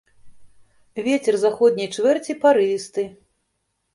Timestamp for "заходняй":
1.41-1.89